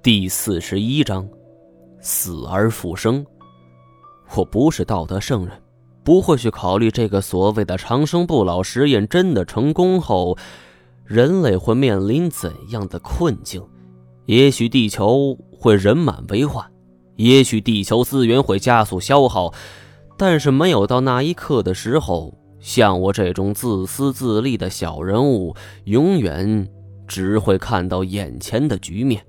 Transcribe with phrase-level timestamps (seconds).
[0.00, 1.28] 第四十一章，
[2.00, 3.26] 死而复生。
[4.36, 5.60] 我不是道德圣人，
[6.04, 10.38] 不会去考虑这个所谓的长生不老实验真的成功后，
[11.04, 13.60] 人类会面临怎样的困境。
[14.26, 16.64] 也许地球会人满为患，
[17.16, 19.52] 也许地球资源会加速消耗，
[20.16, 25.56] 但是没有到那一刻的时候，像我这种自私自利的小人物，
[25.86, 26.68] 永远
[27.08, 29.24] 只会看到眼前的局面。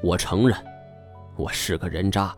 [0.00, 0.56] 我承认，
[1.36, 2.36] 我是个人渣，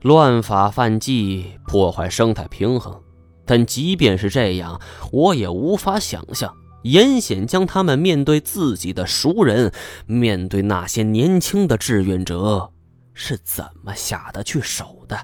[0.00, 2.98] 乱法犯纪，破坏生态平衡。
[3.44, 4.80] 但即便是这样，
[5.12, 6.54] 我也无法想象
[6.84, 9.70] 严显江他们面对自己的熟人，
[10.06, 12.70] 面对那些年轻的志愿者，
[13.12, 15.18] 是怎么下得去手的。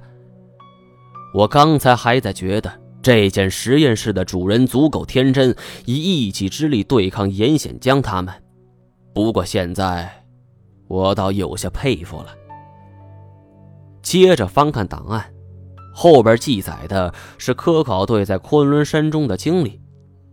[1.35, 8.35] 我刚才还在觉得这间实验室的主人足够天真，以一己之力对抗严显江他们。
[9.15, 10.20] 不过现在。
[10.91, 12.35] 我倒有些佩服了。
[14.03, 15.33] 接着翻看档案，
[15.95, 19.81] 后边记载的是科考队在昆仑山中的经历，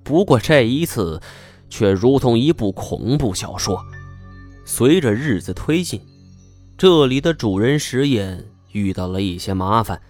[0.03, 1.22] 不过这一次
[1.69, 3.80] 却如同一部恐怖小说。
[4.66, 6.02] 随着日子推进，
[6.75, 10.02] 这里的主人实验遇到了一些麻烦，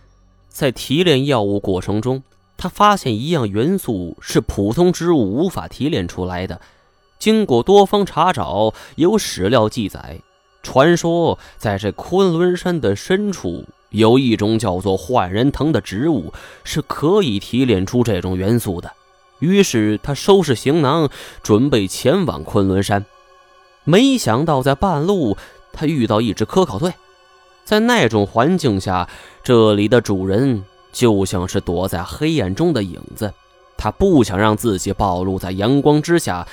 [0.48, 2.24] 在提炼药物过程中，
[2.56, 6.62] 他发现一样元素是普通植物无法提炼出来的。
[7.20, 10.22] 经过多方查找，有史料记载。
[10.68, 16.34] 传说，在这昆仑山的深处，有一种叫做幻人藤的植物，
[16.66, 18.92] 是可以提炼出这种元素的。
[19.40, 21.10] 于是他收拾行囊，
[21.42, 23.06] 准备前往昆仑山。
[23.86, 25.38] 没想到，在半路，
[25.72, 26.92] 他遇到一支科考队。
[27.64, 29.08] 在那种环境下，
[29.42, 33.34] 这里的主人就像是躲在黑暗中的影子。
[33.78, 36.46] 他不想让自己暴露在阳光之下，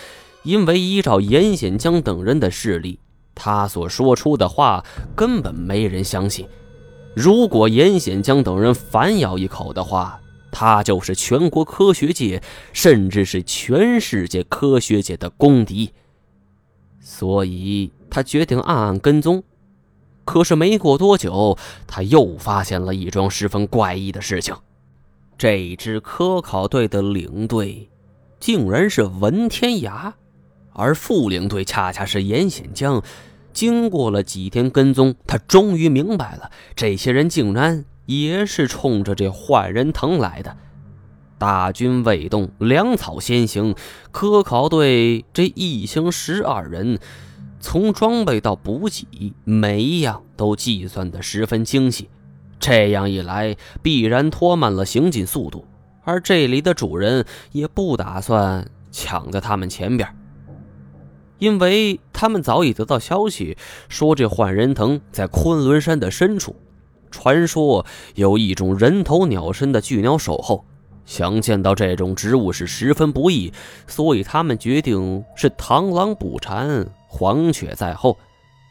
[0.44, 3.00] 因为依照严显江等人的势力。
[3.34, 4.84] 他所说出的话
[5.16, 6.46] 根本没人相信。
[7.14, 12.42] 如果严显江等人反咬一口的话，他就是全国科学界，
[12.72, 15.90] 甚至是全世界科学界的公敌。
[17.00, 19.42] 所以他决定暗暗跟踪。
[20.24, 24.54] 可是没过多久，他又发现了一桩十分怪异的事情：
[25.36, 27.90] 这支科考队的领队，
[28.40, 30.12] 竟然是文天涯。
[30.72, 33.02] 而副领队恰恰是严显江。
[33.54, 40.54] 经过了几天跟踪，他终于明白了，这些人竟然也是冲着这坏人藤来的。
[41.38, 43.74] 大军未动，粮草先行。
[44.10, 46.98] 科考队这一行十二人，
[47.60, 52.08] 从装备到补给，每一样都计算得十分精细。
[52.58, 55.66] 这样一来，必然拖慢了行进速度。
[56.04, 60.08] 而这里的主人也不打算抢在他们前边。
[61.38, 63.58] 因为他们早已得到消息，
[63.90, 66.56] 说这幻人藤在昆仑山的深处，
[67.10, 70.64] 传说有一种人头鸟身的巨鸟守候，
[71.04, 73.52] 想见到这种植物是十分不易，
[73.86, 78.16] 所以他们决定是螳螂捕蝉，黄雀在后，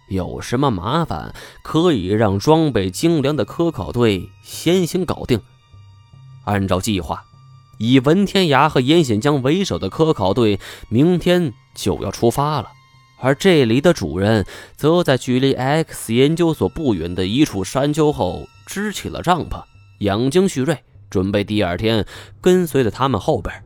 [0.09, 1.31] 有什么麻烦
[1.63, 5.39] 可以让装备精良的科考队先行搞定。
[6.45, 7.23] 按照计划，
[7.77, 10.59] 以文天涯和严显江为首的科考队
[10.89, 11.53] 明天。
[11.75, 12.69] 就要出发了，
[13.23, 14.45] 而这里的主人
[14.75, 19.63] 则在距离 X 研究所不远的一处山丘后支起了帐篷，
[19.99, 22.05] 养精蓄锐，准备第二天
[22.41, 23.63] 跟随在他们后边。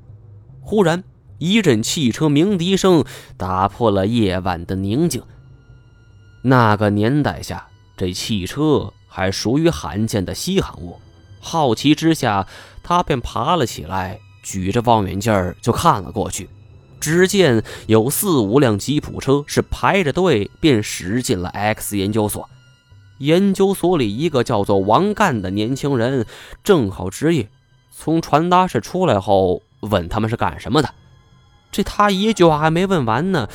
[0.62, 1.04] 忽然，
[1.40, 3.04] 一阵汽车鸣笛声
[3.36, 5.24] 打破了夜晚的宁静。
[6.44, 11.00] 那个年代下，这汽车还属于罕见的稀罕物。
[11.40, 12.46] 好奇之下，
[12.84, 16.48] 他便爬了起来，举着望远镜就看了过去。
[17.00, 22.50] 只见有四五辆吉普车是排着队，便驶进了 X 研究所。
[23.20, 26.26] 研究所里，一个叫做王干的年轻人
[26.64, 27.50] 正好值夜，
[27.92, 30.90] 从传达室出来后，问他们是干什么的。
[31.72, 33.48] 这他一句话还没问完呢，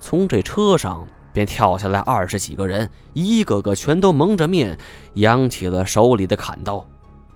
[0.00, 4.78] 从这车上便跳下来二十几个人，一个个全都蒙着面，
[5.14, 6.84] 扬起了手里的砍刀。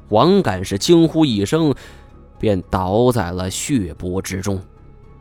[0.08, 1.74] 王干是惊呼一声，
[2.38, 4.60] 便倒在了血泊之中。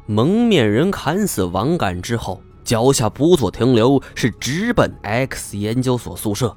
[0.08, 6.56] 蒙面人砍死王干之后，脚下不做停留，是直奔 X 研究所宿舍。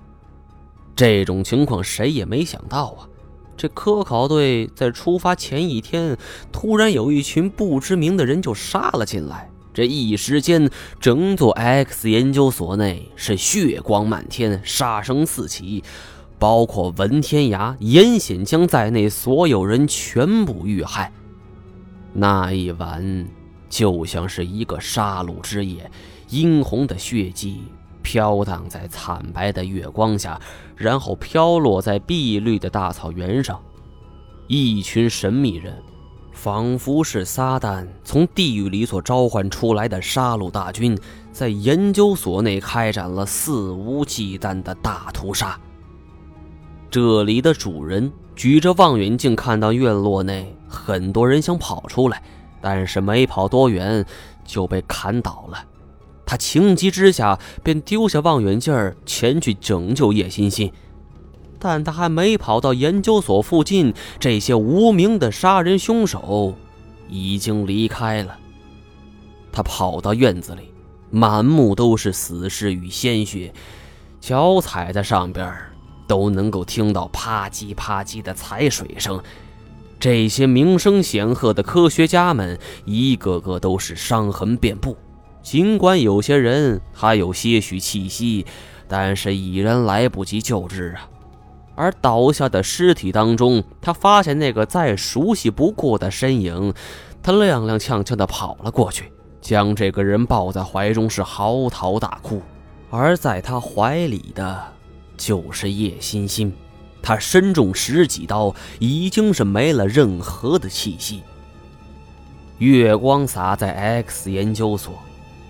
[0.95, 3.09] 这种情况谁也没想到啊！
[3.57, 6.17] 这科考队在出发前一天，
[6.53, 9.51] 突然有一群不知名的人就杀了进来。
[9.75, 10.71] 这一时间，
[11.01, 15.83] 整座 X 研究所内是血光漫天，杀声四起，
[16.39, 21.13] 包括文天涯、严显江在内，所有人全部遇害。
[22.13, 23.40] 那一晚。
[23.71, 25.91] 就像是一个杀戮之夜，
[26.29, 27.63] 殷红的血迹
[28.03, 30.39] 飘荡在惨白的月光下，
[30.77, 33.59] 然后飘落在碧绿的大草原上。
[34.49, 35.81] 一群神秘人，
[36.33, 40.99] 仿佛是撒旦从地狱里所召唤出来的杀戮大军，
[41.31, 45.57] 在研究所内开展了肆无忌惮的大屠杀。
[46.91, 52.21] 这里的主人举着望远镜，看到院落内很多人想跑出来，
[52.61, 54.05] 但是没跑多远
[54.45, 55.65] 就被砍倒了。
[56.27, 60.73] 他情急之下便丢下望远镜前去拯救叶欣欣，
[61.59, 66.55] 但他还没跑到研究所附近，这些无名的杀人凶手
[67.09, 68.39] 已经离开了。
[69.51, 70.73] 他跑到院子里，
[71.11, 73.53] 满目都是死尸与鲜血，
[74.21, 75.53] 脚踩在上边
[76.07, 79.21] 都能够听到啪叽啪叽的踩水声。
[80.01, 84.97] 这些名声显赫的科学家们，一个个都是伤痕遍布。
[85.43, 88.47] 尽管有些人还有些许气息，
[88.89, 91.07] 但是已然来不及救治啊！
[91.75, 96.73] 而倒下的尸体当中，他发现那个再熟悉不过的身影，
[97.23, 99.13] 他踉踉跄跄地跑了过去，
[99.43, 102.41] 将这个人抱在怀中，是嚎啕大哭。
[102.89, 104.63] 而在他怀里的，
[105.19, 106.53] 就是叶欣欣，
[107.03, 111.23] 他身中十几刀，已经是没了任何的气息。
[112.59, 114.95] 月光洒在 X 研究所。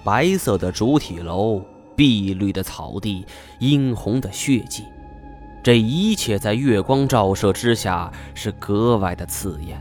[0.03, 1.63] 白色的主体楼，
[1.95, 3.27] 碧绿的草地，
[3.59, 4.85] 殷红的血迹，
[5.63, 9.79] 这一切在月光照射之下是格外的刺眼。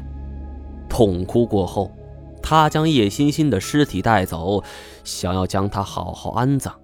[0.89, 1.89] 痛哭过后，
[2.44, 4.62] 他将叶欣欣的尸体带走，
[5.06, 6.75] 想要将她好好安葬。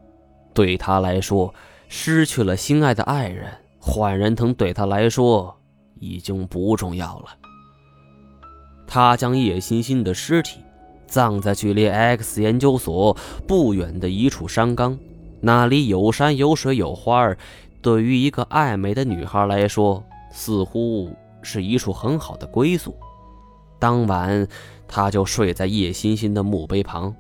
[0.53, 1.53] 对他来说，
[1.89, 3.51] 失去了心爱的爱人，
[3.85, 5.55] 换人疼对他来说
[5.99, 7.25] 已经不重要了。
[8.87, 10.59] 他将叶欣欣的尸体。
[11.07, 13.15] 葬在距离 X 研究所
[13.47, 14.97] 不远的一处山岗，
[15.39, 17.37] 那里有山有水有花儿，
[17.79, 21.11] 对于一个爱美的女孩来说，似乎
[21.43, 22.97] 是一处很好的归宿。
[23.77, 24.47] 当晚，
[24.87, 27.15] 他就睡在叶欣欣的墓碑旁。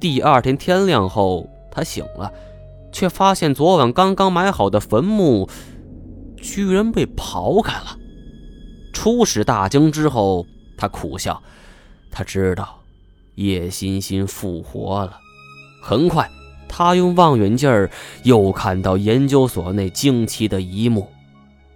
[0.00, 2.32] 第二天天亮后，他醒了，
[2.90, 5.46] 却发现昨晚刚刚埋好的坟墓，
[6.48, 7.98] 居然被刨开了。
[8.90, 10.46] 初始大惊之后，
[10.78, 11.42] 他苦笑，
[12.10, 12.80] 他知道。
[13.34, 15.18] 叶欣欣复活了。
[15.82, 16.28] 很快，
[16.66, 17.88] 他用望远镜
[18.24, 21.06] 又看到研究所内惊奇的一幕：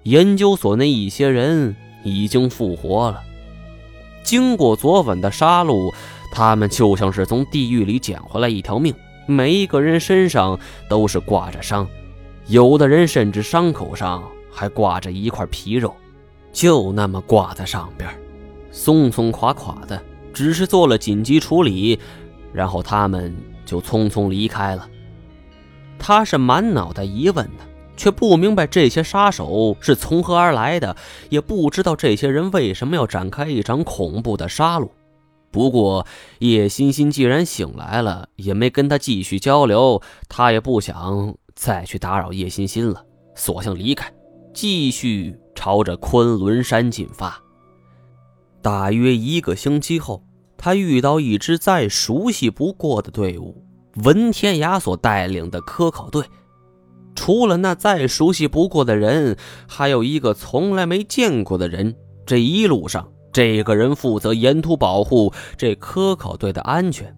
[0.05, 3.23] 研究所内一些人已经复活了。
[4.25, 5.93] 经过昨晚的杀戮，
[6.33, 8.95] 他们就像是从地狱里捡回来一条命。
[9.27, 10.59] 每一个人身上
[10.89, 11.87] 都是挂着伤，
[12.49, 15.93] 有的人甚至伤口上还挂着一块皮肉，
[16.53, 18.09] 就那么挂在上边，
[18.71, 20.01] 松松垮垮的。
[20.35, 21.99] 只是做了紧急处理，
[22.55, 24.89] 然后他们就匆匆离开了。
[25.99, 27.65] 他是满脑袋疑问的，
[27.99, 30.97] 却不明白这些杀手是从何而来的，
[31.29, 34.89] 也不知道这些人为什么要展开一场恐怖的杀戮。
[35.51, 36.07] 不过
[36.39, 40.01] 叶欣欣既然醒来了，也没跟他继续交流，
[40.31, 43.05] 他也不想再去打扰叶欣欣了，
[43.35, 44.11] 索性离开，
[44.53, 47.43] 继续朝着昆仑山进发。
[48.61, 50.25] 大约一个星期后，
[50.57, 53.65] 他遇到一支再熟悉不过的队伍——
[54.05, 56.25] 文天涯所带领的科考队。
[57.15, 59.37] 除了那再熟悉不过的人，
[59.69, 61.95] 还有一个从来没见过的人。
[62.25, 67.15] 这一路上，这个人负责沿途保护这科考队的安全。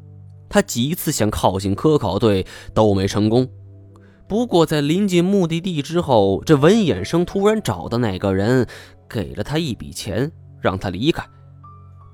[0.49, 3.49] 他几次想靠近科考队都没成功。
[4.27, 8.67] 不过，在临近目的地之后，这文衍生突然找到那个人，
[9.09, 10.31] 给了他一笔钱。
[10.65, 11.23] 让他离开，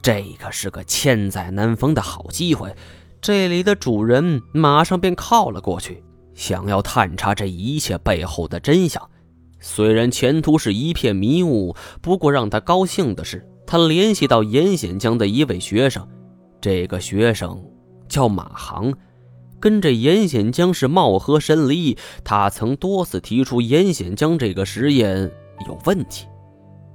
[0.02, 2.74] 这可是个千载难逢的好机会。
[3.20, 6.02] 这里的主人马上便靠了过去，
[6.34, 9.08] 想要探查这一切背后的真相。
[9.60, 16.04] 虽然前途是一片迷雾，不过让他高兴的是，他联系到严显江的一位学生。
[16.60, 17.64] 这个学生
[18.08, 18.92] 叫马航，
[19.60, 21.96] 跟这严显江是貌合神离。
[22.24, 25.30] 他曾多次提出严显江这个实验
[25.68, 26.26] 有问题。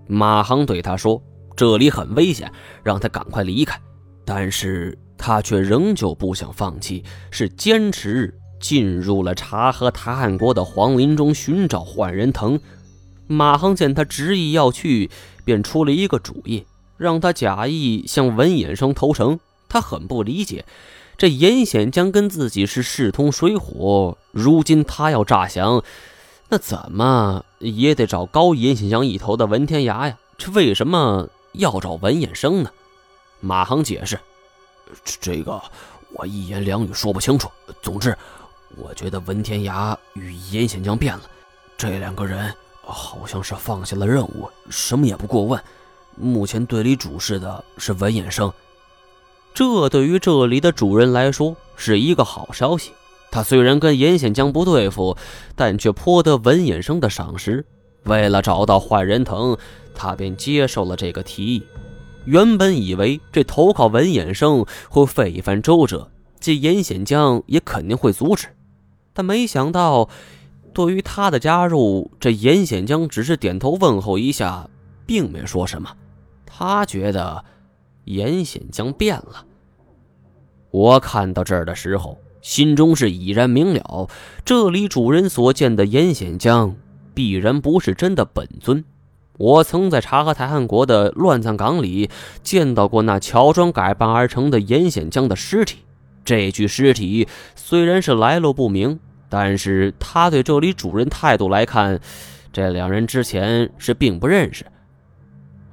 [0.08, 1.22] 马航对他说。
[1.58, 2.52] 这里很危险，
[2.84, 3.80] 让他赶快离开。
[4.26, 12.60] 但是他却仍旧不想放弃，是坚持进入了察合台汗国的皇陵中寻找换人藤。
[13.28, 15.10] 马航见他执意要去，
[15.46, 16.66] 便出了一个主意，
[16.98, 19.40] 让他假意向文衍生投诚。
[19.70, 20.66] 他很不理解，
[21.18, 25.84] 这严显江跟自己是势同水火，如今他要诈降，
[26.50, 30.18] 那怎么也得找高严显江一头的文天涯呀？
[30.38, 31.30] 这为什么？
[31.54, 32.70] 要找文衍生呢？
[33.40, 34.20] 马航解释
[35.22, 35.62] ：“这个
[36.12, 37.50] 我一言两语说不清楚。
[37.82, 38.18] 总之，
[38.76, 41.22] 我觉得文天涯与严显江变了，
[41.78, 45.58] 这两个人好像是放下了任务，什么也不过问。
[46.18, 48.52] 目前队里主事的是文衍生，
[49.56, 52.92] 这对于这里的主人来说是一个好消息。
[53.32, 55.16] 他虽然跟严显江不对付，
[55.56, 57.66] 但却颇得文衍生的赏识。
[58.04, 59.58] 为了找到坏人藤，
[59.96, 61.64] 他便接受了这个提议。
[62.26, 66.10] 原本以为这投靠文衍生会费一番周折，
[66.40, 68.48] 这严显江也肯定会阻止，
[69.14, 70.10] 但没想到，
[70.74, 74.70] 对于他的加入，这严显江只是点头问候一下，
[75.06, 75.90] 并没说什么。
[76.46, 77.44] 他觉得
[78.06, 79.46] 严显江变了。
[80.72, 84.10] 我看到这儿的时候，心中是已然明了，
[84.44, 86.76] 这里主人所见的严显江
[87.14, 88.84] 必然不是真的本尊。
[89.38, 92.10] 我曾在察合台汗国的乱葬岗里
[92.42, 95.80] 见到过那乔装改扮而成的严显江的尸体。
[96.24, 102.00] 这具尸体虽然是来路不明，但是他对这里主人态度来看，
[102.54, 104.66] 这两人之前是并不认识。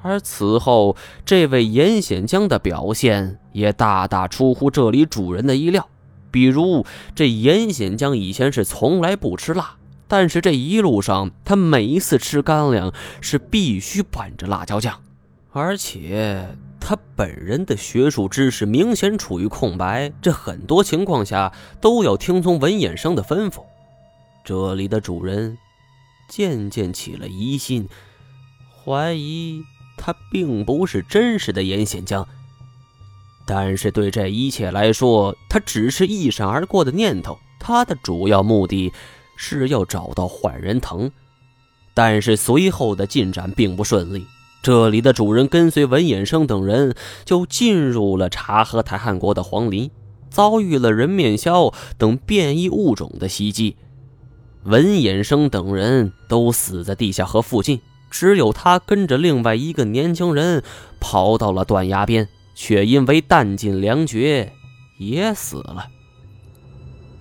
[0.02, 5.88] 而此后，这位严显江的表现也大大出乎这里主人的意料。
[6.30, 9.76] 比如，这严显江以前是从来不吃辣，
[10.09, 14.99] 但是这一路上，他每一次吃干粮是必须拌着辣椒酱。
[15.52, 23.62] 而且，他本人的学术知识明显处于空白，这很多情况下都要听从文衍生的吩咐。
[24.44, 25.59] 这里的主人
[26.28, 27.87] 渐渐起了疑心，
[28.82, 29.62] 怀疑。
[30.04, 32.26] 他并不是真实的严显江，
[33.47, 37.38] 但是对这一切来说，他只是一闪而过的念头。
[37.61, 38.92] 他的主要目的
[39.37, 41.09] 是要找到坏人藤，
[41.94, 44.26] 但是随后的进展并不顺利。
[44.61, 49.88] 这里的主人跟随文衍生等人就进入了察合台汗国的皇陵，
[50.30, 53.76] 遭遇了人面鸮等变异物种的袭击，
[54.64, 57.80] 文衍生等人都死在地下河附近。
[58.12, 60.62] 只有他跟着另外一个年轻人
[61.00, 64.52] 跑到了断崖边，却因为弹尽粮绝
[64.99, 65.88] 也死了。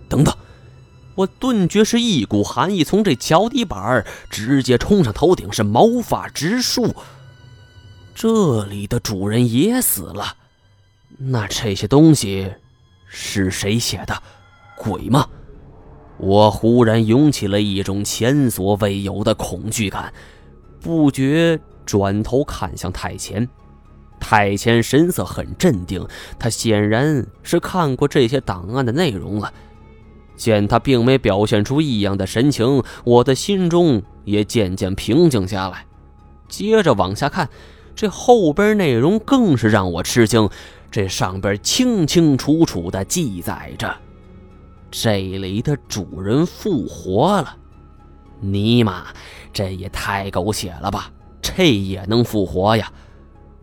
[0.09, 0.35] 等等，
[1.15, 6.93] 我顿觉是一股寒意从这脚底板直接冲上头顶，是毛发直竖。
[8.13, 10.35] 这里的主人也死了，
[11.17, 12.51] 那这些东西
[13.07, 14.21] 是谁写的？
[14.75, 15.29] 鬼吗？
[16.17, 20.13] 我忽然涌起了一种前所未有的恐惧感。
[20.81, 23.47] 不觉转头看向太前，
[24.19, 26.05] 太前神色很镇定，
[26.37, 29.53] 他显然是看过这些档案的内容了。
[30.35, 35.85] 见他并没表现出异样的神情，我的心中也渐渐平静下来。
[36.49, 37.47] 接着往下看，
[37.95, 40.49] 这后边内容更是让我吃惊。
[40.89, 43.95] 这上边清清楚楚地记载着，
[44.89, 47.57] 这里的主人复活了。
[48.41, 49.05] 尼玛！
[49.53, 51.11] 这也太狗血了吧！
[51.41, 52.91] 这也能复活呀？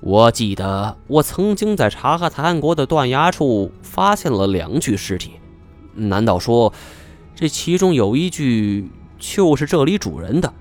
[0.00, 5.32] 我记得我曾经在察合台汗国的断崖处发现了两具尸体，
[5.94, 6.72] 难道说
[7.34, 10.52] 这其中有一具就是这里主人的？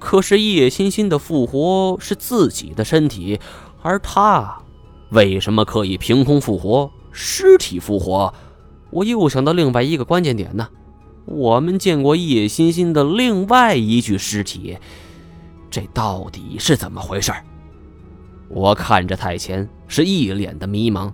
[0.00, 3.40] 可是叶欣欣的复活是自己的身体，
[3.80, 4.58] 而他
[5.10, 6.90] 为什么可以凭空复活？
[7.12, 8.34] 尸体复活？
[8.90, 10.68] 我又想到另外一个关键点呢。
[11.24, 14.78] 我们见过叶欣欣的另外一具尸体，
[15.70, 17.32] 这到底是怎么回事？
[18.48, 21.12] 我看着太前是一脸的迷茫，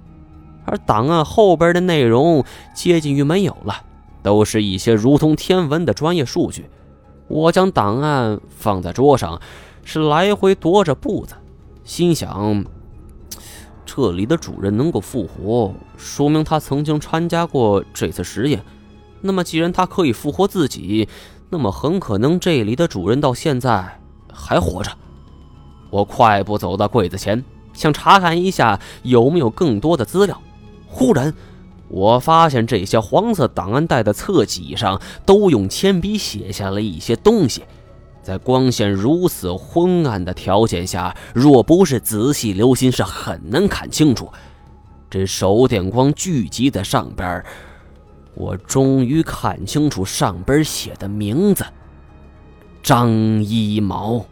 [0.64, 3.84] 而档案后边的内容接近于没有了，
[4.22, 6.66] 都是一些如同天文的专业数据。
[7.28, 9.40] 我将档案放在桌上，
[9.84, 11.34] 是来回踱着步子，
[11.84, 12.64] 心想：
[13.86, 18.60] 这里的主人能够复活，说明他曾经参加过这次实验。
[19.20, 21.08] 那么，既然他可以复活自己，
[21.50, 24.00] 那么很可能这里的主人到现在
[24.32, 24.90] 还活着。
[25.90, 30.40] 我快步走到柜子前，想查看一下有没有更多的资料。
[30.86, 31.34] 忽然，
[31.88, 37.64] 我发现这些黄色档案袋的侧脊上都用铅笔写下了一些东西，
[38.22, 44.30] 在光线如此昏暗的条件下，若不是仔细留心，是很难看清楚。
[45.10, 47.44] 这手电光聚集在上边。
[48.40, 51.62] 我终于看清楚上边写的名字：
[52.82, 53.10] 张
[53.44, 54.24] 一毛。